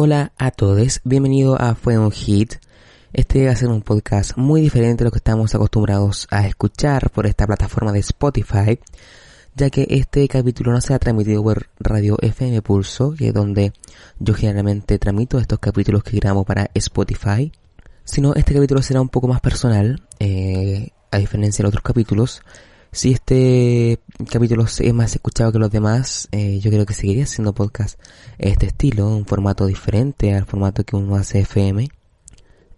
Hola 0.00 0.30
a 0.38 0.52
todos, 0.52 1.00
bienvenido 1.02 1.60
a 1.60 1.74
Fue 1.74 1.98
un 1.98 2.12
Hit. 2.12 2.54
Este 3.12 3.46
va 3.46 3.50
a 3.50 3.56
ser 3.56 3.68
un 3.68 3.82
podcast 3.82 4.36
muy 4.36 4.60
diferente 4.60 5.02
a 5.02 5.06
lo 5.06 5.10
que 5.10 5.18
estamos 5.18 5.56
acostumbrados 5.56 6.28
a 6.30 6.46
escuchar 6.46 7.10
por 7.10 7.26
esta 7.26 7.48
plataforma 7.48 7.90
de 7.90 7.98
Spotify, 7.98 8.78
ya 9.56 9.70
que 9.70 9.88
este 9.90 10.28
capítulo 10.28 10.70
no 10.70 10.80
se 10.80 10.94
ha 10.94 11.00
transmitido 11.00 11.42
por 11.42 11.68
Radio 11.80 12.16
FM 12.22 12.62
Pulso, 12.62 13.12
que 13.12 13.26
es 13.26 13.34
donde 13.34 13.72
yo 14.20 14.34
generalmente 14.34 15.00
tramito 15.00 15.40
estos 15.40 15.58
capítulos 15.58 16.04
que 16.04 16.18
grabo 16.18 16.44
para 16.44 16.70
Spotify, 16.74 17.50
sino 18.04 18.36
este 18.36 18.54
capítulo 18.54 18.82
será 18.82 19.00
un 19.00 19.08
poco 19.08 19.26
más 19.26 19.40
personal, 19.40 20.06
eh, 20.20 20.90
a 21.10 21.18
diferencia 21.18 21.64
de 21.64 21.70
otros 21.70 21.82
capítulos, 21.82 22.42
si 22.92 23.12
este 23.12 24.00
capítulo 24.30 24.64
es 24.64 24.94
más 24.94 25.14
escuchado 25.14 25.52
que 25.52 25.58
los 25.58 25.70
demás, 25.70 26.28
eh, 26.32 26.58
yo 26.60 26.70
creo 26.70 26.86
que 26.86 26.94
seguiría 26.94 27.26
siendo 27.26 27.54
podcast 27.54 28.00
este 28.38 28.66
estilo, 28.66 29.08
un 29.08 29.26
formato 29.26 29.66
diferente 29.66 30.34
al 30.34 30.46
formato 30.46 30.84
que 30.84 30.96
uno 30.96 31.16
hace 31.16 31.40
FM. 31.40 31.90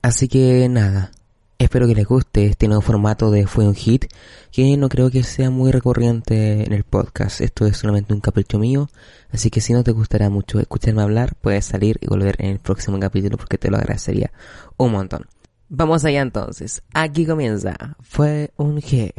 Así 0.02 0.28
que 0.28 0.68
nada, 0.68 1.12
espero 1.58 1.86
que 1.86 1.94
les 1.94 2.06
guste 2.06 2.46
este 2.46 2.66
nuevo 2.66 2.82
formato 2.82 3.30
de 3.30 3.46
Fue 3.46 3.68
un 3.68 3.74
Hit, 3.74 4.06
que 4.50 4.76
no 4.76 4.88
creo 4.88 5.10
que 5.10 5.22
sea 5.22 5.50
muy 5.50 5.70
recurrente 5.70 6.64
en 6.64 6.72
el 6.72 6.84
podcast. 6.84 7.40
Esto 7.40 7.66
es 7.66 7.76
solamente 7.76 8.12
un 8.12 8.20
capricho 8.20 8.58
mío, 8.58 8.90
así 9.30 9.50
que 9.50 9.60
si 9.60 9.72
no 9.72 9.84
te 9.84 9.92
gustará 9.92 10.28
mucho 10.28 10.58
escucharme 10.58 11.02
hablar, 11.02 11.36
puedes 11.40 11.66
salir 11.66 11.98
y 12.00 12.06
volver 12.06 12.36
en 12.38 12.50
el 12.50 12.58
próximo 12.58 12.98
capítulo 12.98 13.36
porque 13.36 13.58
te 13.58 13.70
lo 13.70 13.76
agradecería 13.76 14.32
un 14.76 14.92
montón. 14.92 15.26
Vamos 15.72 16.04
allá 16.04 16.20
entonces. 16.20 16.82
Aquí 16.92 17.24
comienza. 17.24 17.76
Fue 18.02 18.50
un 18.56 18.82
hit. 18.82 19.14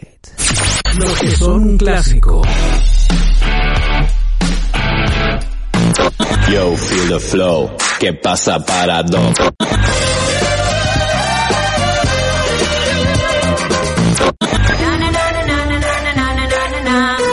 Los 0.99 1.19
que 1.19 1.31
son 1.31 1.63
un 1.63 1.77
clásico. 1.77 2.41
Yo, 6.51 6.75
feel 6.75 7.07
the 7.07 7.19
flow. 7.21 7.71
¿Qué 8.01 8.13
pasa 8.13 8.59
parado? 8.65 9.31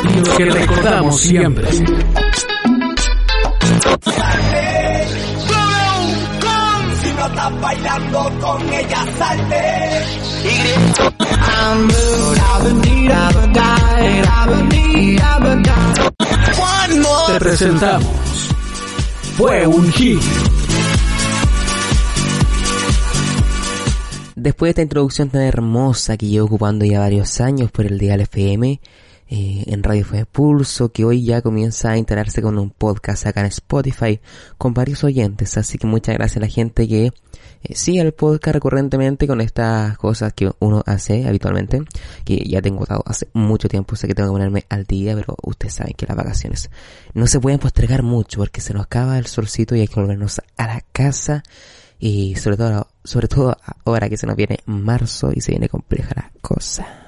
Y 0.04 0.18
los 0.20 0.28
que 0.28 0.44
recordamos 0.44 1.20
siempre. 1.20 1.68
Estás 7.28 7.60
bailando 7.60 8.32
con 8.40 8.72
ella, 8.72 9.04
salte. 9.18 9.58
Te 17.26 17.38
presentamos. 17.38 18.10
Fue 19.36 19.66
un 19.66 19.92
hit. 19.92 20.18
Después 24.34 24.68
de 24.68 24.70
esta 24.70 24.82
introducción 24.82 25.28
tan 25.28 25.42
hermosa 25.42 26.16
que 26.16 26.26
llevo 26.26 26.46
ocupando 26.46 26.84
ya 26.84 27.00
varios 27.00 27.40
años 27.40 27.70
por 27.70 27.86
el 27.86 27.98
Dial 27.98 28.20
FM, 28.22 28.80
eh, 29.30 29.64
en 29.66 29.82
Radio 29.82 30.04
Fue 30.04 30.24
Pulso, 30.24 30.90
que 30.90 31.04
hoy 31.04 31.24
ya 31.24 31.42
comienza 31.42 31.90
a 31.90 31.98
integrarse 31.98 32.40
con 32.40 32.58
un 32.58 32.70
podcast 32.70 33.26
acá 33.26 33.40
en 33.40 33.46
Spotify 33.46 34.20
con 34.56 34.72
varios 34.72 35.04
oyentes. 35.04 35.56
Así 35.58 35.76
que 35.76 35.86
muchas 35.86 36.14
gracias 36.14 36.38
a 36.38 36.40
la 36.40 36.48
gente 36.48 36.88
que 36.88 37.12
eh, 37.62 37.74
sigue 37.74 38.00
el 38.00 38.12
podcast 38.12 38.54
recurrentemente 38.54 39.26
con 39.26 39.40
estas 39.40 39.98
cosas 39.98 40.32
que 40.32 40.50
uno 40.60 40.82
hace 40.86 41.28
habitualmente, 41.28 41.82
que 42.24 42.36
ya 42.48 42.62
tengo 42.62 42.86
dado 42.86 43.02
hace 43.04 43.28
mucho 43.34 43.68
tiempo, 43.68 43.96
sé 43.96 44.08
que 44.08 44.14
tengo 44.14 44.30
que 44.30 44.34
ponerme 44.34 44.64
al 44.70 44.84
día, 44.84 45.14
pero 45.14 45.36
ustedes 45.42 45.74
saben 45.74 45.94
que 45.94 46.06
las 46.06 46.16
vacaciones 46.16 46.70
no 47.14 47.26
se 47.26 47.40
pueden 47.40 47.58
postergar 47.58 48.02
mucho 48.02 48.38
porque 48.38 48.60
se 48.60 48.72
nos 48.72 48.84
acaba 48.84 49.18
el 49.18 49.26
solcito 49.26 49.76
y 49.76 49.80
hay 49.80 49.88
que 49.88 50.00
volvernos 50.00 50.40
a 50.56 50.66
la 50.66 50.84
casa 50.92 51.42
y 51.98 52.36
sobre 52.36 52.56
todo, 52.56 52.88
sobre 53.04 53.28
todo 53.28 53.56
ahora 53.84 54.08
que 54.08 54.16
se 54.16 54.26
nos 54.26 54.36
viene 54.36 54.60
marzo 54.66 55.32
y 55.34 55.40
se 55.40 55.52
viene 55.52 55.68
compleja 55.68 56.12
la 56.16 56.32
cosa. 56.40 57.07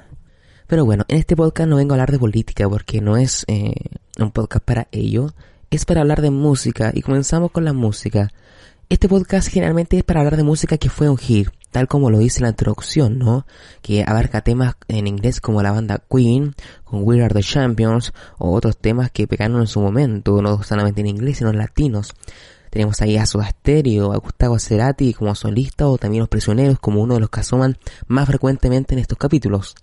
Pero 0.70 0.84
bueno, 0.84 1.04
en 1.08 1.18
este 1.18 1.34
podcast 1.34 1.68
no 1.68 1.74
vengo 1.74 1.94
a 1.94 1.96
hablar 1.96 2.12
de 2.12 2.18
política 2.20 2.68
porque 2.68 3.00
no 3.00 3.16
es 3.16 3.44
eh, 3.48 3.74
un 4.20 4.30
podcast 4.30 4.64
para 4.64 4.86
ello, 4.92 5.34
es 5.68 5.84
para 5.84 6.02
hablar 6.02 6.22
de 6.22 6.30
música 6.30 6.92
y 6.94 7.02
comenzamos 7.02 7.50
con 7.50 7.64
la 7.64 7.72
música. 7.72 8.30
Este 8.88 9.08
podcast 9.08 9.48
generalmente 9.48 9.98
es 9.98 10.04
para 10.04 10.20
hablar 10.20 10.36
de 10.36 10.44
música 10.44 10.78
que 10.78 10.88
fue 10.88 11.08
un 11.08 11.18
hit, 11.18 11.48
tal 11.72 11.88
como 11.88 12.08
lo 12.08 12.18
dice 12.18 12.40
la 12.40 12.50
introducción, 12.50 13.18
¿no? 13.18 13.46
Que 13.82 14.04
abarca 14.06 14.42
temas 14.42 14.76
en 14.86 15.08
inglés 15.08 15.40
como 15.40 15.60
la 15.60 15.72
banda 15.72 16.04
Queen, 16.08 16.54
con 16.84 17.02
We 17.02 17.20
Are 17.20 17.34
the 17.34 17.42
Champions, 17.42 18.12
o 18.38 18.52
otros 18.52 18.78
temas 18.78 19.10
que 19.10 19.26
pegaron 19.26 19.60
en 19.60 19.66
su 19.66 19.80
momento, 19.80 20.40
no 20.40 20.62
solamente 20.62 21.00
en 21.00 21.08
inglés, 21.08 21.38
sino 21.38 21.50
en 21.50 21.58
latinos. 21.58 22.12
Tenemos 22.70 23.00
ahí 23.00 23.16
a 23.16 23.26
Soda 23.26 23.50
Stereo, 23.50 24.12
a 24.12 24.18
Gustavo 24.18 24.56
Cerati 24.60 25.14
como 25.14 25.34
solista, 25.34 25.88
o 25.88 25.98
también 25.98 26.20
Los 26.20 26.28
Prisioneros 26.28 26.78
como 26.78 27.02
uno 27.02 27.14
de 27.14 27.20
los 27.20 27.30
que 27.30 27.40
asoman 27.40 27.76
más 28.06 28.28
frecuentemente 28.28 28.94
en 28.94 29.00
estos 29.00 29.18
capítulos. 29.18 29.74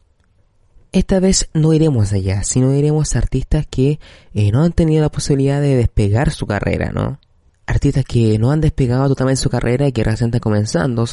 Esta 0.97 1.19
vez 1.19 1.47
no 1.53 1.73
iremos 1.73 2.11
allá, 2.11 2.41
sino 2.41 2.73
iremos 2.73 3.15
a 3.15 3.19
artistas 3.19 3.67
que 3.69 3.99
eh, 4.33 4.51
no 4.51 4.63
han 4.63 4.71
tenido 4.71 5.03
la 5.03 5.11
posibilidad 5.11 5.61
de 5.61 5.75
despegar 5.75 6.31
su 6.31 6.47
carrera, 6.47 6.91
¿no? 6.91 7.19
Artistas 7.67 8.03
que 8.03 8.39
no 8.39 8.49
han 8.49 8.61
despegado 8.61 9.07
totalmente 9.07 9.39
su 9.39 9.51
carrera 9.51 9.87
y 9.87 9.91
que 9.91 10.03
recién 10.03 10.29
están 10.29 10.39
comenzando, 10.39 11.05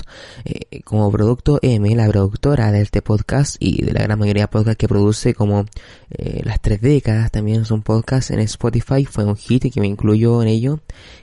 eh, 0.47 0.81
como 0.85 1.13
Producto 1.13 1.59
M, 1.61 1.95
la 1.97 2.09
productora 2.09 2.73
de 2.73 2.81
este 2.81 3.03
podcast 3.03 3.57
y 3.61 3.85
de 3.85 3.93
la 3.93 4.05
gran 4.05 4.19
mayoría 4.19 4.45
de 4.45 4.49
podcasts 4.49 4.79
que 4.79 4.89
produce 4.89 5.35
como 5.35 5.67
eh, 6.13 6.41
Las 6.45 6.63
Tres 6.63 6.81
Décadas, 6.81 7.31
también 7.31 7.61
es 7.61 7.71
un 7.71 7.83
podcast 7.83 8.31
en 8.31 8.41
Spotify, 8.41 9.05
fue 9.05 9.27
un 9.27 9.37
hit 9.37 9.71
que 9.71 9.83
me 9.83 9.87
incluyo 9.87 10.41
en 10.41 10.49
ello, 10.49 10.81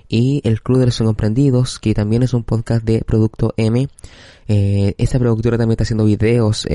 y 0.07 0.39
El 0.43 0.61
Club 0.61 0.77
de 0.77 0.85
los 0.85 1.01
Incomprendidos, 1.01 1.79
que 1.79 1.95
también 1.95 2.21
es 2.21 2.35
un 2.35 2.43
podcast 2.43 2.85
de 2.85 3.01
Producto 3.01 3.55
M. 3.57 3.89
Esta 4.45 5.17
productora 5.17 5.57
también 5.57 5.71
está 5.71 5.83
haciendo 5.83 6.05
videos 6.05 6.67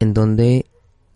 en 0.00 0.12
donde 0.12 0.66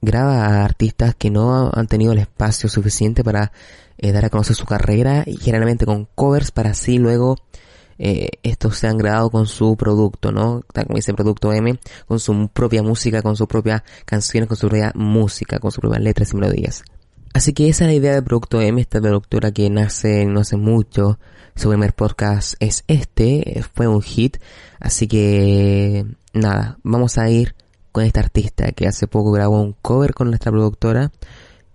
graba 0.02 0.44
a 0.44 0.64
artistas 0.64 1.14
que 1.14 1.30
no 1.30 1.70
han 1.72 1.86
tenido 1.86 2.12
el 2.12 2.18
espacio 2.18 2.68
suficiente 2.68 3.24
para 3.24 3.52
eh, 3.96 4.12
dar 4.12 4.26
a 4.26 4.30
conocer 4.30 4.56
su 4.56 4.66
carrera 4.66 5.22
y 5.26 5.36
generalmente 5.36 5.86
con 5.86 6.06
covers 6.14 6.50
para 6.50 6.70
así 6.70 6.98
luego 6.98 7.36
eh, 7.98 8.30
estos 8.42 8.78
sean 8.78 8.98
grabados 8.98 9.30
con 9.30 9.46
su 9.46 9.76
producto, 9.76 10.32
¿no? 10.32 10.62
Tal 10.72 10.86
como 10.86 10.96
dice 10.96 11.14
Producto 11.14 11.52
M, 11.52 11.78
con 12.08 12.18
su 12.18 12.48
propia 12.48 12.82
música, 12.82 13.22
con 13.22 13.36
su 13.36 13.46
propia 13.46 13.84
canciones, 14.04 14.48
con 14.48 14.56
su 14.56 14.68
propia 14.68 14.90
música, 14.96 15.60
con 15.60 15.70
sus 15.70 15.80
propias 15.80 16.02
letras 16.02 16.32
y 16.32 16.36
melodías. 16.36 16.82
Así 17.32 17.52
que 17.52 17.68
esa 17.68 17.84
es 17.84 17.90
la 17.90 17.94
idea 17.94 18.14
de 18.14 18.22
Producto 18.22 18.60
M, 18.60 18.80
esta 18.80 19.00
productora 19.00 19.52
que 19.52 19.70
nace 19.70 20.26
no 20.26 20.40
hace 20.40 20.56
mucho. 20.56 21.20
Su 21.54 21.68
primer 21.68 21.94
podcast 21.94 22.54
es 22.60 22.82
este, 22.88 23.62
fue 23.74 23.86
un 23.86 24.02
hit. 24.02 24.38
Así 24.80 25.06
que 25.06 26.04
nada, 26.32 26.78
vamos 26.82 27.18
a 27.18 27.30
ir 27.30 27.54
con 27.92 28.04
esta 28.04 28.20
artista 28.20 28.72
que 28.72 28.86
hace 28.88 29.06
poco 29.06 29.30
grabó 29.32 29.60
un 29.60 29.74
cover 29.82 30.14
con 30.14 30.28
nuestra 30.28 30.50
productora 30.50 31.12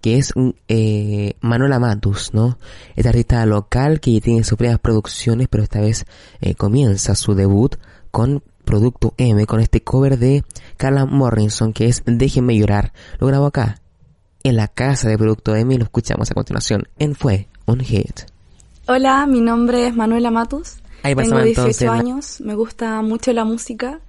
que 0.01 0.17
es 0.17 0.31
eh, 0.67 1.33
Manuela 1.41 1.79
Matus, 1.79 2.33
¿no? 2.33 2.57
Esta 2.95 3.09
artista 3.09 3.45
local 3.45 3.99
que 3.99 4.19
tiene 4.21 4.43
sus 4.43 4.57
propias 4.57 4.79
producciones, 4.79 5.47
pero 5.49 5.63
esta 5.63 5.79
vez 5.81 6.05
eh, 6.39 6.53
comienza 6.55 7.15
su 7.15 7.33
debut 7.33 7.75
con 8.11 8.43
Producto 8.63 9.13
M, 9.17 9.45
con 9.47 9.59
este 9.59 9.81
cover 9.81 10.19
de 10.19 10.43
Carla 10.77 11.05
Morrison, 11.05 11.73
que 11.73 11.87
es 11.87 12.03
Déjenme 12.05 12.55
llorar. 12.57 12.93
Lo 13.19 13.27
grabó 13.27 13.45
acá, 13.47 13.81
en 14.43 14.55
la 14.55 14.67
casa 14.67 15.09
de 15.09 15.17
Producto 15.17 15.55
M, 15.55 15.73
y 15.73 15.77
lo 15.77 15.85
escuchamos 15.85 16.29
a 16.29 16.33
continuación 16.35 16.83
en 16.99 17.15
Fue 17.15 17.47
un 17.65 17.79
Hit. 17.79 18.21
Hola, 18.87 19.25
mi 19.25 19.41
nombre 19.41 19.87
es 19.87 19.95
Manuela 19.95 20.31
Matus. 20.31 20.75
Ahí 21.03 21.15
Tengo 21.15 21.29
pasaba 21.29 21.43
18 21.43 21.61
entonces 21.61 21.87
la- 21.87 21.93
años, 21.93 22.41
me 22.41 22.55
gusta 22.55 23.01
mucho 23.01 23.33
la 23.33 23.45
música, 23.45 23.99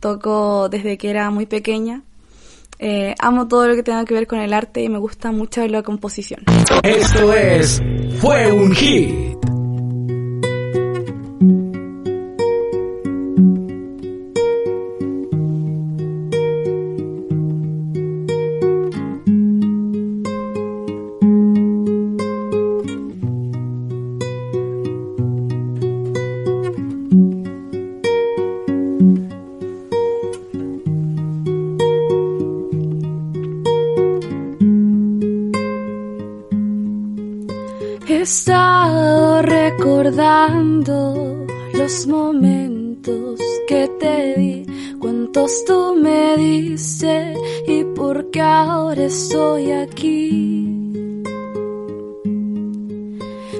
toco 0.00 0.68
desde 0.68 0.98
que 0.98 1.10
era 1.10 1.30
muy 1.30 1.46
pequeña. 1.46 2.02
Eh, 2.78 3.14
amo 3.18 3.48
todo 3.48 3.66
lo 3.66 3.74
que 3.74 3.82
tenga 3.82 4.04
que 4.04 4.14
ver 4.14 4.26
con 4.26 4.38
el 4.38 4.52
arte 4.52 4.82
y 4.82 4.88
me 4.88 4.98
gusta 4.98 5.32
mucho 5.32 5.66
la 5.66 5.82
composición. 5.82 6.44
Esto 6.82 7.32
es 7.32 7.82
Fue 8.20 8.52
un 8.52 8.72
hit. 8.72 9.57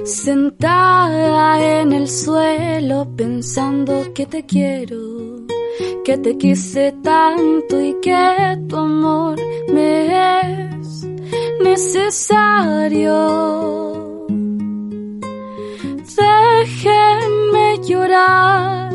Sentada 0.09 1.81
en 1.81 1.93
el 1.93 2.09
suelo 2.09 3.07
pensando 3.15 4.11
que 4.11 4.25
te 4.25 4.43
quiero, 4.43 5.45
que 6.03 6.17
te 6.17 6.35
quise 6.35 6.95
tanto 7.03 7.79
y 7.79 7.93
que 8.01 8.57
tu 8.67 8.75
amor 8.75 9.37
me 9.71 10.41
es 10.41 11.05
necesario. 11.63 13.13
Déjenme 16.17 17.77
llorar, 17.87 18.91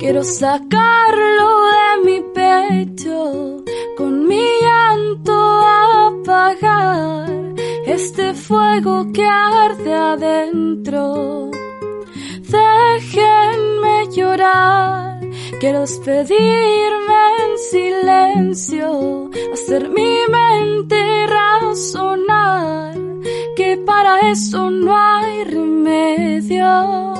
quiero 0.00 0.24
sacarlo 0.24 1.48
de 1.76 2.04
mi 2.04 2.20
pecho, 2.34 3.55
este 7.96 8.34
fuego 8.34 9.10
que 9.10 9.24
arde 9.24 9.94
adentro. 9.94 11.50
Déjenme 12.56 13.96
llorar, 14.14 15.20
quiero 15.60 15.80
despedirme 15.80 17.22
en 17.44 17.52
silencio, 17.72 19.30
hacer 19.54 19.88
mi 19.88 20.14
mente 20.28 21.26
razonar 21.26 22.94
que 23.56 23.78
para 23.78 24.30
eso 24.30 24.70
no 24.70 24.94
hay 24.94 25.44
remedio. 25.44 27.15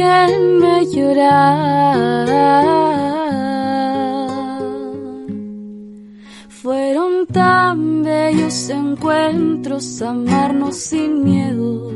Déjenme 0.00 0.86
llorar. 0.86 2.26
Fueron 6.48 7.26
tan 7.26 8.02
bellos 8.02 8.70
encuentros, 8.70 10.00
amarnos 10.00 10.76
sin 10.76 11.22
miedo. 11.22 11.92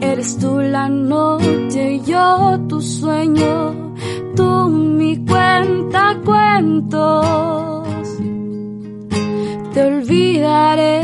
Eres 0.00 0.38
tú 0.38 0.60
la 0.60 0.88
noche 0.88 2.00
yo 2.06 2.58
tu 2.66 2.80
sueño, 2.80 3.94
tú 4.34 4.70
mi 4.70 5.22
cuenta 5.26 6.18
cuentos. 6.24 7.66
Te 9.74 9.82
olvidaré, 9.84 11.02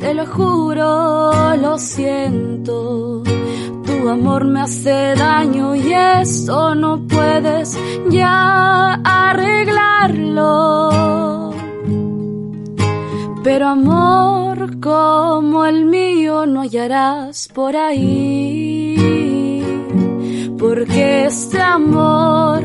te 0.00 0.12
lo 0.12 0.26
juro, 0.26 1.56
lo 1.56 1.78
siento. 1.78 3.22
Tu 4.06 4.12
amor 4.12 4.44
me 4.44 4.60
hace 4.60 5.16
daño 5.16 5.74
y 5.74 5.92
eso 5.92 6.76
no 6.76 7.04
puedes 7.08 7.76
ya 8.08 8.94
arreglarlo. 9.02 10.92
Pero 13.42 13.66
amor 13.66 14.78
como 14.78 15.66
el 15.66 15.86
mío 15.86 16.46
no 16.46 16.60
hallarás 16.60 17.48
por 17.48 17.74
ahí. 17.74 18.94
Porque 20.56 21.24
este 21.24 21.60
amor 21.60 22.62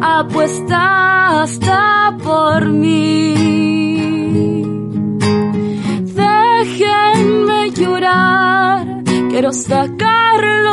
apuesta 0.00 1.42
hasta 1.42 2.16
por 2.22 2.66
mí. 2.66 3.34
Déjenme 6.14 7.72
llorar, 7.72 9.02
quiero 9.28 9.50
sacarlo 9.50 10.63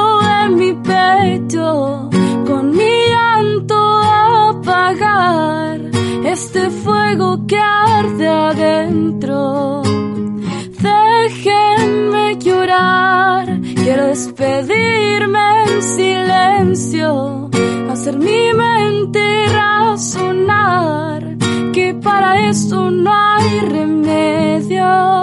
este 6.44 6.70
fuego 6.72 7.46
que 7.46 7.58
arde 7.58 8.28
adentro. 8.28 9.84
Déjenme 10.90 12.38
llorar, 12.40 13.46
quiero 13.84 14.08
despedirme 14.08 15.46
en 15.68 15.84
silencio, 15.84 17.50
hacer 17.92 18.18
mi 18.18 18.54
mente 18.54 19.24
razonar 19.54 21.38
que 21.74 21.94
para 21.94 22.50
eso 22.50 22.90
no 22.90 23.12
hay 23.14 23.60
remedio. 23.78 25.22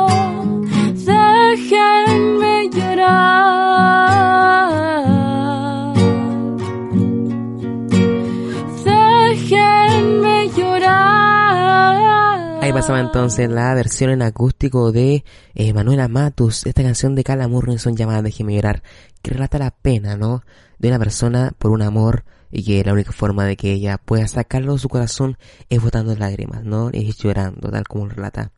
Ahí 12.68 12.74
pasaba 12.74 13.00
entonces 13.00 13.48
la 13.48 13.72
versión 13.72 14.10
en 14.10 14.20
acústico 14.20 14.92
de 14.92 15.24
eh, 15.54 15.72
Manuela 15.72 16.06
Matus, 16.06 16.66
esta 16.66 16.82
canción 16.82 17.14
de 17.14 17.24
Carla 17.24 17.48
Morrison 17.48 17.96
llamada 17.96 18.20
Déjeme 18.20 18.54
llorar, 18.54 18.82
que 19.22 19.30
relata 19.30 19.58
la 19.58 19.70
pena, 19.70 20.18
¿no? 20.18 20.42
De 20.78 20.88
una 20.88 20.98
persona 20.98 21.54
por 21.58 21.70
un 21.70 21.80
amor 21.80 22.26
y 22.50 22.62
que 22.64 22.84
la 22.84 22.92
única 22.92 23.12
forma 23.12 23.46
de 23.46 23.56
que 23.56 23.72
ella 23.72 23.96
pueda 23.96 24.28
sacarlo 24.28 24.74
de 24.74 24.80
su 24.80 24.90
corazón 24.90 25.38
es 25.70 25.80
botando 25.80 26.14
lágrimas, 26.14 26.62
¿no? 26.62 26.90
Es 26.92 27.16
llorando, 27.16 27.70
tal 27.70 27.88
como 27.88 28.06
relata 28.06 28.52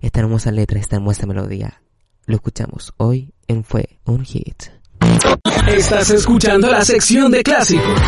esta 0.00 0.20
hermosa 0.20 0.52
letra, 0.52 0.78
esta 0.78 0.94
hermosa 0.94 1.26
melodía. 1.26 1.82
Lo 2.26 2.36
escuchamos 2.36 2.94
hoy 2.98 3.34
en 3.48 3.64
Fue 3.64 3.98
un 4.04 4.24
Hit. 4.24 4.62
Estás 5.66 6.10
escuchando 6.10 6.70
la 6.70 6.84
sección 6.84 7.32
de 7.32 7.42
clásicos. 7.42 8.00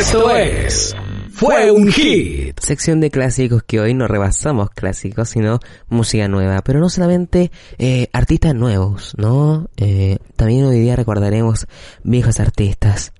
Esto 0.00 0.34
es 0.34 0.96
Fue 1.30 1.70
un 1.70 1.92
Hit. 1.92 2.58
Sección 2.58 3.00
de 3.00 3.10
clásicos 3.10 3.62
que 3.64 3.80
hoy 3.80 3.92
no 3.92 4.08
rebasamos 4.08 4.70
clásicos, 4.70 5.28
sino 5.28 5.60
música 5.90 6.26
nueva. 6.26 6.62
Pero 6.62 6.80
no 6.80 6.88
solamente 6.88 7.52
eh, 7.76 8.08
artistas 8.14 8.54
nuevos, 8.54 9.12
¿no? 9.18 9.68
Eh, 9.76 10.16
también 10.36 10.64
hoy 10.64 10.80
día 10.80 10.96
recordaremos 10.96 11.66
viejos 12.02 12.40
artistas. 12.40 13.12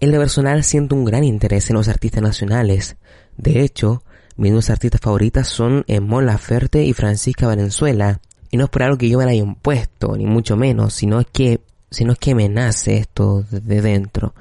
En 0.00 0.12
lo 0.12 0.18
personal 0.18 0.64
siento 0.64 0.96
un 0.96 1.06
gran 1.06 1.24
interés 1.24 1.70
en 1.70 1.76
los 1.76 1.88
artistas 1.88 2.22
nacionales. 2.22 2.96
De 3.38 3.62
hecho, 3.62 4.02
mis 4.36 4.52
dos 4.52 4.68
artistas 4.68 5.00
favoritas 5.00 5.48
son 5.48 5.82
eh, 5.86 6.00
Mon 6.00 6.26
Laferte 6.26 6.84
y 6.84 6.92
Francisca 6.92 7.46
Valenzuela. 7.46 8.20
Y 8.50 8.58
no 8.58 8.64
es 8.64 8.70
por 8.70 8.82
algo 8.82 8.98
que 8.98 9.08
yo 9.08 9.16
me 9.16 9.24
la 9.24 9.30
haya 9.30 9.40
impuesto, 9.40 10.14
ni 10.14 10.26
mucho 10.26 10.58
menos, 10.58 10.92
sino 10.92 11.20
es 11.20 11.26
que, 11.32 11.60
sino 11.90 12.12
es 12.12 12.18
que 12.18 12.34
me 12.34 12.50
nace 12.50 12.98
esto 12.98 13.46
de 13.50 13.80
dentro. 13.80 14.34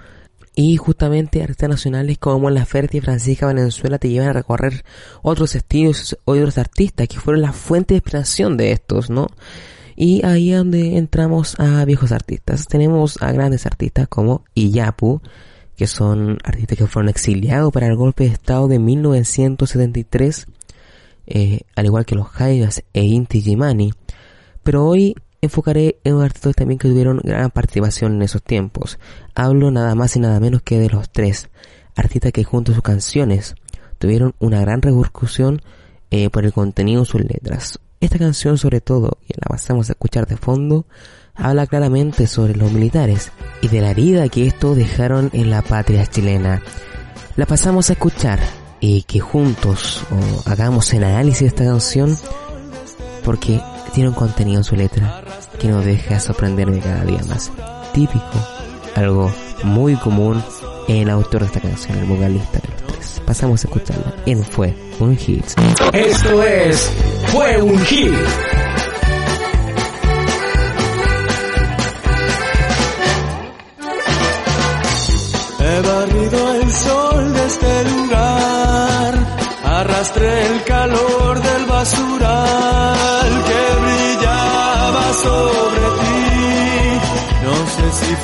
Y 0.53 0.75
justamente 0.75 1.41
artistas 1.41 1.70
nacionales 1.70 2.17
como 2.17 2.39
Mon 2.39 2.53
Laferte 2.53 2.98
y 2.98 3.01
Francisca 3.01 3.46
Valenzuela 3.46 4.00
te 4.00 4.10
llevan 4.10 4.29
a 4.29 4.34
recorrer 4.34 4.84
otros 5.22 5.55
estilos 5.55 6.17
otros 6.25 6.58
artistas 6.58 7.08
que 7.08 7.20
fueron 7.20 7.41
la 7.41 7.53
fuente 7.53 7.93
de 7.93 8.00
inspiración 8.00 8.58
de 8.58 8.74
estos, 8.74 9.10
¿no? 9.10 9.27
Y 9.96 10.25
ahí 10.25 10.51
es 10.51 10.58
donde 10.58 10.98
entramos 10.98 11.60
a 11.60 11.86
viejos 11.86 12.12
artistas. 12.12 12.67
Tenemos 12.67 13.22
a 13.22 13.31
grandes 13.31 13.65
artistas 13.65 14.08
como 14.08 14.43
Iyapu, 14.55 15.22
que 15.75 15.88
son 15.88 16.38
artistas 16.43 16.77
que 16.77 16.88
fueron 16.88 17.10
exiliados 17.10 17.72
para 17.72 17.88
el 17.88 17.96
golpe 17.96 18.25
de 18.25 18.31
estado 18.31 18.67
de 18.67 18.79
1973, 18.79 20.48
eh, 21.27 21.62
al 21.75 21.86
igual 21.86 22.05
que 22.05 22.15
los 22.15 22.27
Jaivas 22.27 22.84
e 22.93 23.03
Inti 23.03 23.41
Gimani. 23.41 23.93
Pero 24.63 24.86
hoy 24.86 25.15
enfocaré 25.41 26.00
en 26.03 26.21
artistas 26.21 26.55
también 26.55 26.77
que 26.77 26.88
tuvieron 26.88 27.19
gran 27.24 27.50
participación 27.50 28.15
en 28.15 28.21
esos 28.21 28.43
tiempos. 28.43 29.00
Hablo 29.36 29.71
nada 29.71 29.95
más 29.95 30.15
y 30.15 30.19
nada 30.19 30.39
menos 30.39 30.62
que 30.62 30.79
de 30.79 30.89
los 30.89 31.10
tres 31.10 31.50
artistas 31.95 32.31
que 32.31 32.43
junto 32.43 32.71
a 32.71 32.75
sus 32.75 32.83
canciones 32.83 33.55
tuvieron 33.98 34.36
una 34.39 34.62
gran 34.62 34.81
repercusión 34.81 35.62
eh, 36.12 36.29
por 36.29 36.45
el 36.45 36.53
contenido 36.53 37.01
de 37.01 37.05
sus 37.05 37.21
letras. 37.21 37.79
Esta 38.00 38.17
canción 38.17 38.57
sobre 38.57 38.81
todo, 38.81 39.17
y 39.27 39.33
la 39.33 39.48
pasamos 39.48 39.89
a 39.89 39.93
escuchar 39.93 40.27
de 40.27 40.38
fondo, 40.38 40.86
habla 41.36 41.67
claramente 41.67 42.27
sobre 42.27 42.55
los 42.55 42.71
militares 42.71 43.31
y 43.62 43.67
de 43.67 43.81
la 43.81 43.91
herida 43.91 44.29
que 44.29 44.48
estos 44.48 44.75
dejaron 44.75 45.29
en 45.33 45.50
la 45.50 45.62
patria 45.62 46.05
chilena. 46.07 46.62
La 47.36 47.45
pasamos 47.45 47.89
a 47.89 47.93
escuchar 47.93 48.39
y 48.79 49.03
que 49.03 49.19
juntos 49.19 50.03
hagamos 50.45 50.91
el 50.93 51.03
análisis 51.03 51.41
de 51.41 51.48
esta 51.48 51.65
canción 51.65 52.17
porque 53.24 53.62
tiene 53.93 54.10
un 54.10 54.15
contenido 54.15 54.57
en 54.57 54.63
su 54.63 54.75
letra 54.75 55.24
que 55.62 55.68
nos 55.68 55.86
deja 55.86 56.20
sorprenderme 56.20 56.80
cada 56.80 57.03
día 57.03 57.22
más. 57.30 57.51
Típico, 57.94 58.25
algo 58.96 59.32
muy 59.63 59.96
común 59.96 60.44
en 60.88 60.98
el 61.03 61.10
autor 61.12 61.41
de 61.41 61.46
esta 61.46 61.60
canción, 61.60 62.00
el 62.00 62.06
vocalista 62.06 62.60
de 62.60 62.68
los 62.70 62.94
tres. 62.94 63.22
Pasamos 63.25 63.63
a 63.63 63.68
escucharla 63.68 64.15
en 64.25 64.44
Fue 64.44 64.74
un 65.00 65.15
Hit. 65.15 65.46
Esto 65.94 66.44
es 66.44 66.91
Fue 67.27 67.62
un 67.62 67.80
Hit. 67.86 68.13
He 75.60 75.82
barrido 75.82 76.56
el 76.56 76.72
sol 76.72 77.34
de 77.34 77.46
este 77.46 77.84
lugar, 77.84 79.13
arrastré 79.63 80.48
el 80.48 80.63
calor 80.63 81.00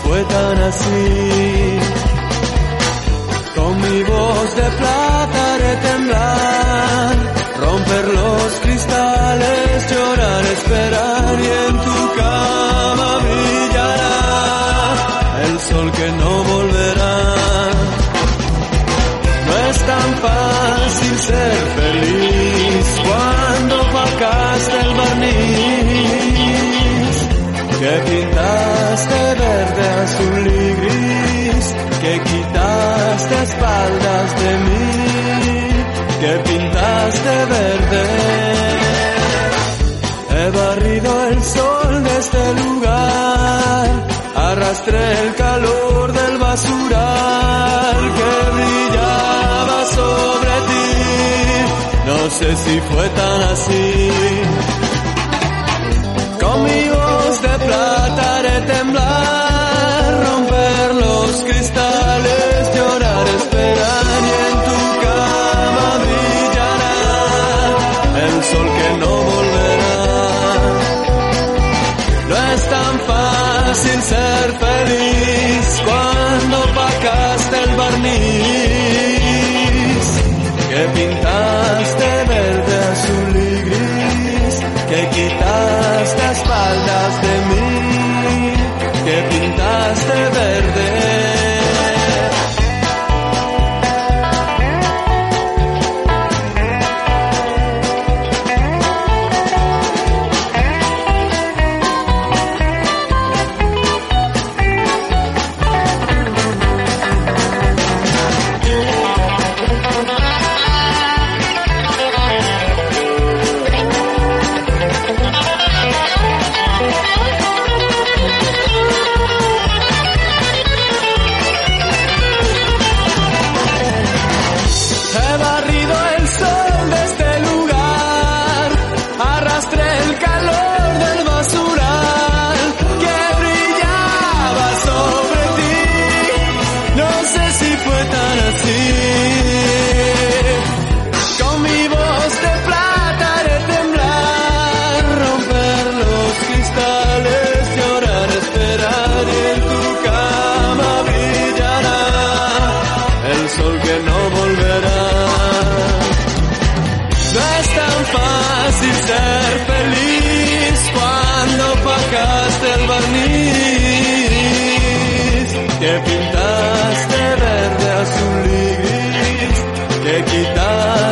fue 0.03 0.23
tan 0.23 0.57
así. 0.63 1.79
Con 3.55 3.81
mi 3.81 4.03
voz 4.03 4.55
de 4.55 4.67
plata 4.79 5.53
haré 5.53 5.75
temblar, 5.87 7.15
romper 7.59 8.07
los 8.19 8.53
cristales, 8.63 9.91
llorar, 9.91 10.45
esperar 10.57 11.39
y 11.39 11.47
en 11.67 11.75
tu 11.87 11.97
cama 12.21 13.09
brillará 13.25 14.17
el 15.45 15.59
sol 15.59 15.91
que 15.91 16.11
no 16.11 16.43
volverá. 16.43 17.17
No 19.47 19.53
es 19.69 19.77
tan 19.91 20.09
fácil 20.25 21.15
ser 21.19 21.57
feliz 21.79 22.85
cuando 23.07 23.75
vacaste 23.93 24.77
el 24.85 24.93
barniz 24.99 26.17
que 27.79 27.93
pintaste 28.09 29.26
azul 30.07 30.47
y 30.47 30.67
gris, 30.81 31.65
que 32.01 32.13
quitaste 32.29 33.35
espaldas 33.47 34.27
de 34.41 34.51
mí, 34.65 34.85
que 36.21 36.33
pintaste 36.47 37.33
verde. 37.55 38.05
He 40.37 40.47
barrido 40.61 41.11
el 41.31 41.43
sol 41.43 42.03
de 42.07 42.13
este 42.23 42.43
lugar, 42.63 43.87
arrastré 44.35 45.03
el 45.23 45.35
calor 45.35 46.13
del 46.19 46.37
basural 46.37 47.99
que 48.17 48.31
brillaba 48.55 49.79
sobre 49.99 50.53
ti. 50.69 50.87
No 52.09 52.19
sé 52.37 52.49
si 52.63 52.75
fue 52.89 53.05
tan 53.19 53.41
así. 53.53 54.76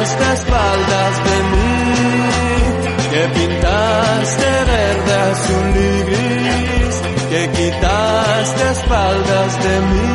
Quitaste 0.05 0.33
espaldas 0.33 1.23
de 1.23 1.37
mí, 1.51 1.65
que 3.09 3.39
pintaste 3.39 4.45
verde, 4.71 5.13
azul 5.31 5.73
y 5.75 6.03
gris, 6.09 6.95
que 7.29 7.41
quitaste 7.49 8.63
espaldas 8.71 9.63
de 9.63 9.75
mí. 9.81 10.05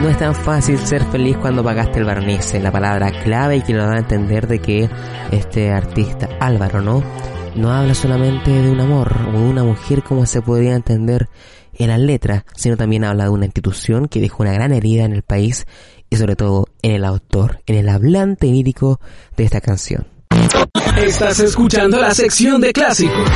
No 0.00 0.08
es 0.08 0.18
tan 0.18 0.34
fácil 0.36 0.78
ser 0.78 1.02
feliz 1.06 1.36
cuando 1.38 1.64
pagaste 1.64 1.98
el 1.98 2.04
barniz, 2.04 2.54
es 2.54 2.62
la 2.62 2.70
palabra 2.70 3.10
clave 3.10 3.56
y 3.56 3.62
que 3.62 3.72
nos 3.72 3.88
da 3.88 3.94
a 3.94 3.98
entender 3.98 4.46
de 4.46 4.60
que 4.60 4.88
este 5.32 5.72
artista 5.72 6.28
Álvaro, 6.38 6.80
¿no? 6.80 7.02
No 7.56 7.72
habla 7.72 7.94
solamente 7.94 8.52
de 8.52 8.70
un 8.70 8.80
amor 8.80 9.12
o 9.28 9.32
de 9.32 9.38
una 9.38 9.64
mujer 9.64 10.04
como 10.04 10.26
se 10.26 10.40
podría 10.40 10.76
entender 10.76 11.28
en 11.78 11.88
las 11.88 12.00
letras, 12.00 12.44
sino 12.54 12.76
también 12.76 13.04
habla 13.04 13.24
de 13.24 13.30
una 13.30 13.46
institución 13.46 14.08
que 14.08 14.20
dejó 14.20 14.42
una 14.42 14.52
gran 14.52 14.72
herida 14.72 15.04
en 15.04 15.12
el 15.12 15.22
país 15.22 15.66
y 16.10 16.16
sobre 16.16 16.36
todo 16.36 16.66
en 16.82 16.92
el 16.92 17.04
autor, 17.04 17.62
en 17.66 17.76
el 17.76 17.88
hablante 17.88 18.46
lírico 18.46 19.00
de 19.36 19.44
esta 19.44 19.60
canción. 19.60 20.06
Estás 20.96 21.40
escuchando 21.40 21.98
la 22.00 22.12
sección 22.14 22.60
de 22.60 22.72
clásicos. 22.72 23.28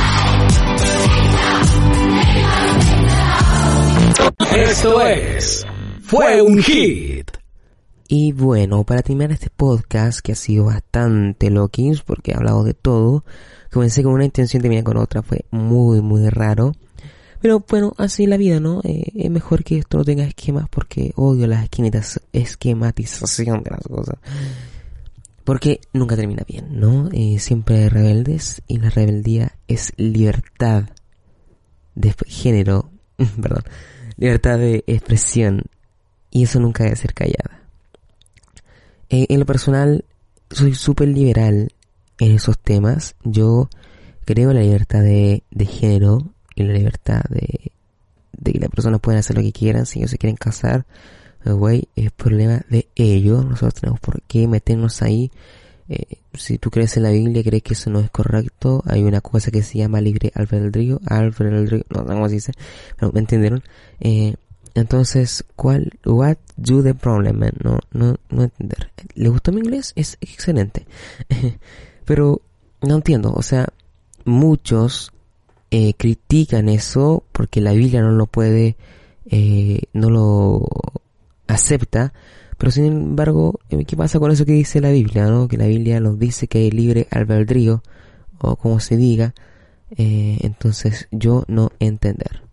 Esto 4.55 5.01
es 5.01 5.65
Fue 6.03 6.41
un 6.41 6.61
hit. 6.61 7.31
Y 8.07 8.33
bueno, 8.33 8.83
para 8.83 9.01
terminar 9.01 9.31
este 9.31 9.49
podcast 9.49 10.19
que 10.19 10.33
ha 10.33 10.35
sido 10.35 10.65
bastante 10.65 11.49
loquis 11.49 12.01
porque 12.01 12.31
he 12.31 12.35
hablado 12.35 12.63
de 12.63 12.73
todo, 12.73 13.23
comencé 13.71 14.03
con 14.03 14.13
una 14.13 14.25
intención 14.25 14.59
y 14.59 14.63
terminé 14.63 14.83
con 14.83 14.97
otra, 14.97 15.23
fue 15.23 15.45
muy 15.49 16.01
muy 16.01 16.29
raro. 16.29 16.73
Pero 17.43 17.61
bueno, 17.67 17.93
así 17.97 18.25
la 18.25 18.37
vida, 18.37 18.61
¿no? 18.61 18.79
Eh, 18.85 19.03
es 19.15 19.29
mejor 19.29 19.65
que 19.65 19.77
esto 19.77 19.97
no 19.97 20.05
tenga 20.05 20.23
esquemas 20.23 20.69
porque 20.69 21.11
odio 21.17 21.45
la 21.45 21.61
esquemitas- 21.61 22.21
esquematización 22.31 23.63
de 23.63 23.71
las 23.71 23.81
cosas. 23.81 24.15
Porque 25.43 25.81
nunca 25.91 26.15
termina 26.15 26.45
bien, 26.47 26.79
¿no? 26.79 27.09
Eh, 27.11 27.39
siempre 27.39 27.79
hay 27.79 27.89
rebeldes 27.89 28.61
y 28.65 28.77
la 28.77 28.89
rebeldía 28.89 29.57
es 29.67 29.91
libertad 29.97 30.85
de 31.95 32.15
género, 32.27 32.91
perdón, 33.41 33.63
libertad 34.15 34.57
de 34.57 34.85
expresión 34.87 35.63
y 36.31 36.43
eso 36.43 36.61
nunca 36.61 36.85
debe 36.85 36.95
ser 36.95 37.13
callada. 37.13 37.67
Eh, 39.09 39.25
en 39.27 39.37
lo 39.41 39.45
personal, 39.45 40.05
soy 40.49 40.75
súper 40.75 41.09
liberal 41.09 41.73
en 42.19 42.31
esos 42.31 42.57
temas. 42.57 43.15
Yo 43.25 43.67
creo 44.23 44.51
en 44.51 44.55
la 44.55 44.63
libertad 44.63 45.01
de, 45.01 45.43
de 45.51 45.65
género 45.65 46.32
y 46.55 46.63
la 46.63 46.73
libertad 46.73 47.23
de, 47.29 47.71
que 48.43 48.59
las 48.59 48.69
personas 48.69 48.99
puedan 48.99 49.19
hacer 49.19 49.35
lo 49.35 49.41
que 49.41 49.51
quieran. 49.51 49.85
Si 49.85 49.99
ellos 49.99 50.11
se 50.11 50.17
quieren 50.17 50.35
casar, 50.35 50.85
güey, 51.45 51.87
es 51.95 52.11
problema 52.11 52.61
de 52.69 52.87
ellos. 52.95 53.45
Nosotros 53.45 53.75
tenemos 53.75 53.99
por 53.99 54.21
qué 54.23 54.47
meternos 54.47 55.01
ahí. 55.01 55.31
Eh, 55.89 56.17
si 56.33 56.57
tú 56.57 56.71
crees 56.71 56.95
en 56.97 57.03
la 57.03 57.11
Biblia, 57.11 57.43
crees 57.43 57.63
que 57.63 57.73
eso 57.73 57.89
no 57.89 57.99
es 57.99 58.09
correcto. 58.09 58.83
Hay 58.85 59.03
una 59.03 59.21
cosa 59.21 59.51
que 59.51 59.63
se 59.63 59.77
llama 59.77 60.01
libre 60.01 60.31
albedrío. 60.35 60.99
Albedrío, 61.05 61.83
no 61.89 62.01
sé 62.01 62.07
cómo 62.07 62.29
se 62.29 62.35
dice, 62.35 62.51
pero 62.97 63.11
me 63.11 63.19
entendieron. 63.19 63.63
Eh, 63.99 64.35
entonces, 64.75 65.45
¿cuál, 65.55 65.91
what 66.03 66.37
you 66.57 66.81
the 66.81 66.95
problem, 66.95 67.37
man? 67.37 67.53
No, 67.63 67.79
no, 67.91 68.15
no 68.29 68.43
entender. 68.43 68.91
¿Le 69.13 69.29
gustó 69.29 69.51
mi 69.51 69.59
inglés? 69.59 69.93
Es 69.95 70.17
excelente. 70.19 70.87
Pero 72.05 72.41
no 72.81 72.95
entiendo, 72.95 73.33
o 73.33 73.43
sea, 73.43 73.69
muchos 74.25 75.13
eh, 75.73 75.95
critican 75.95 76.69
eso 76.69 77.25
porque 77.31 77.59
la 77.59 77.73
Biblia 77.73 78.03
no 78.03 78.11
lo 78.11 78.27
puede, 78.27 78.77
eh, 79.25 79.81
no 79.93 80.11
lo 80.11 80.67
acepta, 81.47 82.13
Pero 82.59 82.71
sin 82.71 82.85
embargo, 82.85 83.59
eh, 83.69 83.83
¿qué 83.83 83.97
pasa 83.97 84.19
con 84.19 84.31
eso 84.31 84.45
que 84.45 84.51
dice 84.51 84.81
la 84.81 84.91
Biblia? 84.91 85.25
¿no? 85.25 85.47
Que 85.47 85.57
la 85.57 85.65
Biblia 85.65 85.99
nos 85.99 86.19
dice 86.19 86.47
que 86.47 86.59
hay 86.59 86.69
libre 86.69 87.07
albedrío, 87.09 87.81
o 88.37 88.55
como 88.55 88.79
se 88.79 88.97
diga, 88.97 89.33
eh, 89.97 90.37
entonces 90.41 91.07
yo 91.11 91.43
no 91.47 91.71
entender. 91.79 92.43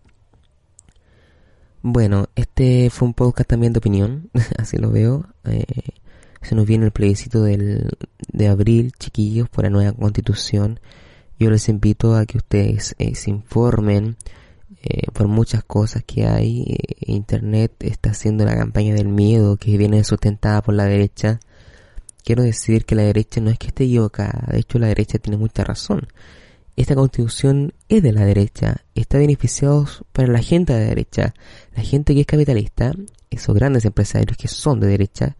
Bueno, 1.83 2.29
este 2.37 2.89
fue 2.89 3.07
un 3.07 3.15
podcast 3.15 3.50
también 3.50 3.75
de 3.75 3.79
opinión, 3.81 4.31
así 4.59 4.79
lo 4.79 4.91
veo. 4.91 5.27
Se 6.41 6.55
nos 6.55 6.67
viene 6.67 6.87
el 6.87 6.93
plebiscito 6.93 7.43
del, 7.43 7.91
de 8.33 8.49
abril, 8.49 8.93
chiquillos, 8.99 9.50
por 9.50 9.65
la 9.65 9.71
nueva 9.71 9.93
constitución. 9.93 10.81
Yo 11.41 11.49
les 11.51 11.71
invito 11.71 12.17
a 12.17 12.27
que 12.27 12.37
ustedes 12.37 12.95
eh, 12.99 13.15
se 13.15 13.31
informen 13.31 14.19
eh, 14.83 15.07
por 15.15 15.27
muchas 15.27 15.65
cosas 15.65 16.05
que 16.07 16.27
hay. 16.27 16.65
Eh, 16.69 17.13
Internet 17.13 17.73
está 17.81 18.11
haciendo 18.11 18.45
la 18.45 18.55
campaña 18.55 18.95
del 18.95 19.09
miedo 19.09 19.57
que 19.57 19.79
viene 19.79 20.05
sustentada 20.05 20.61
por 20.61 20.75
la 20.75 20.85
derecha. 20.85 21.41
Quiero 22.25 22.43
decir 22.43 22.85
que 22.85 22.95
la 22.95 23.05
derecha 23.05 23.41
no 23.41 23.49
es 23.49 23.59
que 23.59 23.69
esté 23.69 23.85
equivocada, 23.85 24.49
de 24.53 24.59
hecho 24.59 24.79
la 24.79 24.89
derecha 24.89 25.19
tiene 25.19 25.39
mucha 25.39 25.65
razón. 25.65 26.09
Esta 26.77 26.95
constitución 26.95 27.73
es 27.89 28.03
de 28.03 28.13
la 28.13 28.27
derecha, 28.27 28.83
está 28.95 29.17
beneficiado 29.17 29.89
para 30.13 30.29
la 30.29 30.43
gente 30.43 30.75
de 30.75 30.81
la 30.81 30.89
derecha, 30.89 31.35
la 31.75 31.83
gente 31.83 32.13
que 32.13 32.21
es 32.21 32.27
capitalista, 32.27 32.93
esos 33.31 33.55
grandes 33.55 33.87
empresarios 33.87 34.37
que 34.37 34.49
son 34.49 34.79
de 34.79 34.89
derecha, 34.89 35.37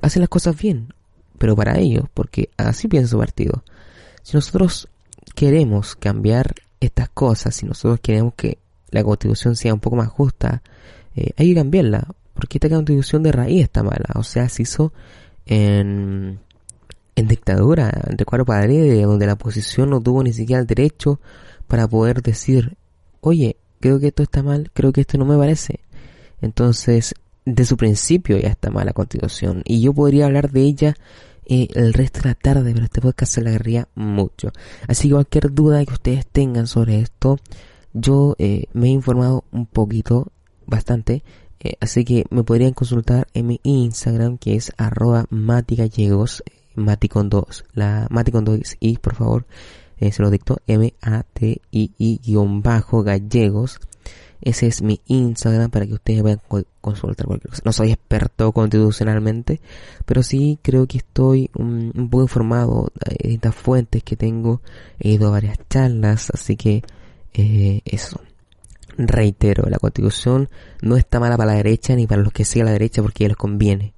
hacen 0.00 0.20
las 0.20 0.28
cosas 0.28 0.56
bien, 0.56 0.94
pero 1.38 1.56
para 1.56 1.76
ellos, 1.76 2.04
porque 2.14 2.50
así 2.56 2.86
piensa 2.86 3.10
su 3.10 3.18
partido. 3.18 3.64
Si 4.26 4.36
nosotros 4.36 4.88
queremos 5.36 5.94
cambiar 5.94 6.56
estas 6.80 7.08
cosas, 7.10 7.54
si 7.54 7.64
nosotros 7.64 8.00
queremos 8.00 8.34
que 8.34 8.58
la 8.90 9.04
constitución 9.04 9.54
sea 9.54 9.72
un 9.72 9.78
poco 9.78 9.94
más 9.94 10.08
justa, 10.08 10.64
eh, 11.14 11.30
hay 11.36 11.50
que 11.50 11.54
cambiarla, 11.54 12.08
porque 12.34 12.58
esta 12.58 12.68
constitución 12.68 13.22
de 13.22 13.30
raíz 13.30 13.62
está 13.62 13.84
mala, 13.84 14.08
o 14.16 14.24
sea, 14.24 14.48
se 14.48 14.62
hizo 14.62 14.92
en, 15.46 16.40
en 17.14 17.28
dictadura, 17.28 17.88
entre 18.08 18.26
cuatro 18.26 18.44
paredes, 18.44 19.06
donde 19.06 19.26
la 19.26 19.34
oposición 19.34 19.90
no 19.90 20.00
tuvo 20.00 20.24
ni 20.24 20.32
siquiera 20.32 20.60
el 20.60 20.66
derecho 20.66 21.20
para 21.68 21.86
poder 21.86 22.20
decir, 22.20 22.76
oye, 23.20 23.54
creo 23.78 24.00
que 24.00 24.08
esto 24.08 24.24
está 24.24 24.42
mal, 24.42 24.72
creo 24.74 24.90
que 24.90 25.02
esto 25.02 25.18
no 25.18 25.24
me 25.24 25.38
parece. 25.38 25.78
Entonces, 26.40 27.14
de 27.44 27.64
su 27.64 27.76
principio 27.76 28.36
ya 28.38 28.48
está 28.48 28.70
mala 28.70 28.92
constitución, 28.92 29.62
y 29.64 29.82
yo 29.82 29.92
podría 29.92 30.26
hablar 30.26 30.50
de 30.50 30.62
ella 30.62 30.96
eh, 31.46 31.68
el 31.74 31.92
resto 31.92 32.20
de 32.20 32.28
la 32.28 32.34
tarde, 32.34 32.72
pero 32.72 32.84
este 32.84 33.00
podcast 33.00 33.34
se 33.34 33.40
alargaría 33.40 33.88
mucho. 33.94 34.52
Así 34.88 35.08
que 35.08 35.14
cualquier 35.14 35.52
duda 35.52 35.84
que 35.84 35.92
ustedes 35.92 36.26
tengan 36.26 36.66
sobre 36.66 37.00
esto, 37.00 37.38
yo 37.92 38.36
eh, 38.38 38.66
me 38.72 38.88
he 38.88 38.90
informado 38.90 39.44
un 39.52 39.66
poquito, 39.66 40.32
bastante, 40.66 41.22
eh, 41.60 41.76
así 41.80 42.04
que 42.04 42.26
me 42.30 42.44
podrían 42.44 42.74
consultar 42.74 43.26
en 43.32 43.46
mi 43.46 43.60
Instagram 43.62 44.38
que 44.38 44.56
es 44.56 44.72
arroba 44.76 45.26
matigallegos, 45.30 46.42
mati 46.74 47.08
con 47.08 47.30
la 47.72 48.06
mati 48.10 48.30
con 48.30 48.44
y 48.80 48.98
por 48.98 49.14
favor, 49.14 49.46
eh, 49.98 50.12
se 50.12 50.22
lo 50.22 50.30
dicto, 50.30 50.58
M-A-T-I-I 50.66 52.20
guion 52.22 52.62
bajo 52.62 53.02
gallegos. 53.02 53.80
Ese 54.40 54.66
es 54.66 54.82
mi 54.82 55.00
Instagram 55.06 55.70
para 55.70 55.86
que 55.86 55.94
ustedes 55.94 56.22
vayan 56.22 56.38
a 56.38 56.62
consultar 56.80 57.26
cualquier 57.26 57.50
cosa. 57.50 57.62
No 57.64 57.72
soy 57.72 57.92
experto 57.92 58.52
constitucionalmente, 58.52 59.60
pero 60.04 60.22
sí 60.22 60.58
creo 60.62 60.86
que 60.86 60.98
estoy 60.98 61.50
un, 61.54 61.92
un 61.94 62.10
poco 62.10 62.24
informado 62.24 62.92
de 62.94 63.16
distintas 63.22 63.54
fuentes 63.54 64.02
que 64.02 64.16
tengo. 64.16 64.60
He 64.98 65.10
ido 65.10 65.28
a 65.28 65.32
varias 65.32 65.58
charlas, 65.68 66.30
así 66.32 66.56
que 66.56 66.82
eh, 67.34 67.80
eso. 67.84 68.20
Reitero, 68.98 69.68
la 69.68 69.78
constitución 69.78 70.48
no 70.80 70.96
está 70.96 71.20
mala 71.20 71.36
para 71.36 71.52
la 71.52 71.56
derecha 71.56 71.94
ni 71.94 72.06
para 72.06 72.22
los 72.22 72.32
que 72.32 72.44
siguen 72.44 72.66
la 72.66 72.72
derecha 72.72 73.02
porque 73.02 73.24
ya 73.24 73.28
les 73.28 73.36
conviene. 73.36 73.94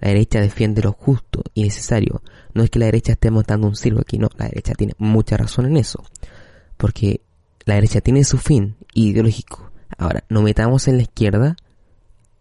La 0.00 0.08
derecha 0.08 0.40
defiende 0.40 0.82
lo 0.82 0.92
justo 0.92 1.42
y 1.54 1.64
necesario. 1.64 2.22
No 2.54 2.64
es 2.64 2.70
que 2.70 2.78
la 2.78 2.86
derecha 2.86 3.12
esté 3.12 3.30
montando 3.30 3.68
un 3.68 3.76
circo 3.76 4.00
aquí, 4.00 4.18
no. 4.18 4.28
La 4.36 4.46
derecha 4.46 4.72
tiene 4.74 4.94
mucha 4.98 5.36
razón 5.36 5.66
en 5.66 5.76
eso. 5.76 6.02
Porque 6.76 7.20
la 7.66 7.74
derecha 7.74 8.00
tiene 8.00 8.24
su 8.24 8.38
fin 8.38 8.76
ideológico. 8.94 9.70
Ahora, 10.00 10.24
no 10.30 10.40
metamos 10.40 10.88
en 10.88 10.96
la 10.96 11.02
izquierda 11.02 11.56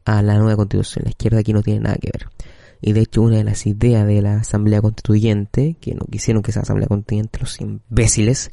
a 0.06 0.22
la 0.22 0.38
nueva 0.38 0.56
constitución. 0.56 1.04
La 1.04 1.10
izquierda 1.10 1.40
aquí 1.40 1.52
no 1.52 1.62
tiene 1.62 1.82
nada 1.82 1.98
que 1.98 2.10
ver. 2.10 2.30
Y 2.80 2.94
de 2.94 3.02
hecho, 3.02 3.22
una 3.22 3.36
de 3.36 3.44
las 3.44 3.68
ideas 3.68 4.08
de 4.08 4.22
la 4.22 4.38
Asamblea 4.38 4.82
Constituyente, 4.82 5.76
que 5.82 5.94
no 5.94 6.06
quisieron 6.10 6.42
que 6.42 6.54
sea 6.54 6.62
Asamblea 6.62 6.88
Constituyente, 6.88 7.38
los 7.42 7.60
imbéciles, 7.60 8.50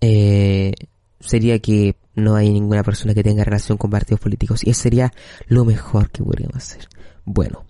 eh, 0.00 0.72
sería 1.20 1.60
que 1.60 1.94
no 2.16 2.34
hay 2.34 2.50
ninguna 2.50 2.82
persona 2.82 3.14
que 3.14 3.22
tenga 3.22 3.44
relación 3.44 3.78
con 3.78 3.92
partidos 3.92 4.18
políticos. 4.18 4.64
Y 4.64 4.70
eso 4.70 4.82
sería 4.82 5.12
lo 5.46 5.64
mejor 5.64 6.10
que 6.10 6.24
podríamos 6.24 6.56
hacer. 6.56 6.88
Bueno, 7.24 7.64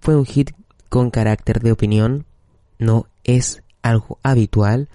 fue 0.00 0.16
un 0.16 0.26
hit 0.26 0.50
con 0.88 1.10
carácter 1.10 1.60
de 1.60 1.70
opinión. 1.70 2.26
No 2.80 3.06
es 3.22 3.62
algo 3.82 4.18
habitual. 4.24 4.88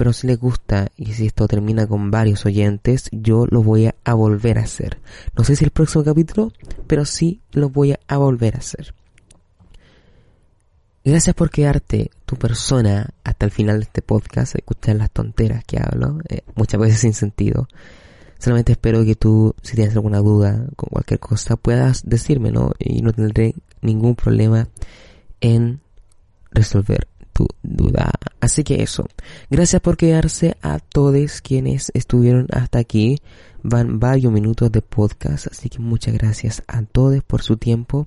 Pero 0.00 0.14
si 0.14 0.26
les 0.26 0.40
gusta 0.40 0.90
y 0.96 1.12
si 1.12 1.26
esto 1.26 1.46
termina 1.46 1.86
con 1.86 2.10
varios 2.10 2.46
oyentes, 2.46 3.10
yo 3.12 3.44
lo 3.50 3.62
voy 3.62 3.90
a, 4.02 4.14
volver 4.14 4.56
a 4.56 4.62
hacer. 4.62 4.98
No 5.36 5.44
sé 5.44 5.56
si 5.56 5.64
el 5.66 5.72
próximo 5.72 6.02
capítulo, 6.02 6.54
pero 6.86 7.04
sí 7.04 7.42
lo 7.52 7.68
voy 7.68 7.92
a, 7.92 8.00
a 8.08 8.16
volver 8.16 8.54
a 8.54 8.60
hacer. 8.60 8.94
Gracias 11.04 11.36
por 11.36 11.50
quedarte 11.50 12.10
tu 12.24 12.36
persona 12.36 13.10
hasta 13.24 13.44
el 13.44 13.52
final 13.52 13.80
de 13.80 13.84
este 13.84 14.00
podcast, 14.00 14.54
escuchar 14.54 14.96
las 14.96 15.10
tonteras 15.10 15.66
que 15.66 15.76
hablo, 15.78 16.18
eh, 16.30 16.44
muchas 16.54 16.80
veces 16.80 17.00
sin 17.00 17.12
sentido. 17.12 17.68
Solamente 18.38 18.72
espero 18.72 19.04
que 19.04 19.16
tú, 19.16 19.54
si 19.60 19.76
tienes 19.76 19.94
alguna 19.94 20.20
duda 20.20 20.64
con 20.76 20.88
cualquier 20.88 21.20
cosa, 21.20 21.56
puedas 21.56 22.04
decírmelo 22.06 22.72
y 22.78 23.02
no 23.02 23.12
tendré 23.12 23.54
ningún 23.82 24.14
problema 24.14 24.66
en 25.42 25.82
resolver 26.52 27.09
tu 27.40 27.48
duda. 27.62 28.12
Así 28.40 28.64
que 28.64 28.82
eso. 28.82 29.06
Gracias 29.50 29.80
por 29.80 29.96
quedarse 29.96 30.56
a 30.62 30.78
todos 30.78 31.40
quienes 31.40 31.90
estuvieron 31.94 32.46
hasta 32.52 32.78
aquí. 32.78 33.20
Van 33.62 34.00
varios 34.00 34.32
minutos 34.32 34.72
de 34.72 34.80
podcast, 34.80 35.48
así 35.50 35.68
que 35.68 35.78
muchas 35.78 36.14
gracias 36.14 36.62
a 36.66 36.82
todos 36.82 37.22
por 37.24 37.42
su 37.42 37.56
tiempo. 37.56 38.06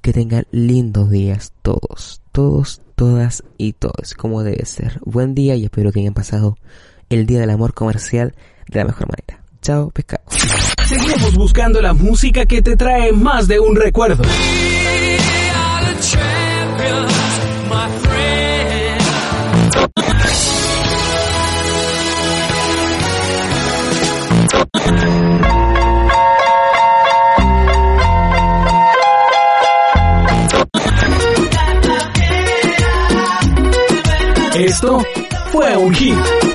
Que 0.00 0.12
tengan 0.12 0.46
lindos 0.52 1.10
días 1.10 1.52
todos, 1.62 2.22
todos, 2.32 2.80
todas 2.94 3.42
y 3.58 3.72
todos, 3.72 4.14
como 4.14 4.42
debe 4.42 4.64
ser. 4.64 5.00
Buen 5.04 5.34
día 5.34 5.56
y 5.56 5.64
espero 5.64 5.90
que 5.90 6.00
hayan 6.00 6.14
pasado 6.14 6.56
el 7.08 7.26
día 7.26 7.40
del 7.40 7.50
amor 7.50 7.74
comercial 7.74 8.34
de 8.68 8.78
la 8.78 8.84
mejor 8.84 9.08
manera. 9.08 9.44
Chao, 9.62 9.90
pescado. 9.90 10.22
Seguimos 10.86 11.34
buscando 11.34 11.82
la 11.82 11.92
música 11.92 12.46
que 12.46 12.62
te 12.62 12.76
trae 12.76 13.10
más 13.12 13.48
de 13.48 13.58
un 13.58 13.74
recuerdo. 13.74 14.22
Esto 34.58 35.04
fue 35.52 35.76
un 35.76 35.94
hit. 35.94 36.45